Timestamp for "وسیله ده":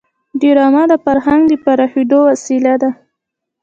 2.29-2.89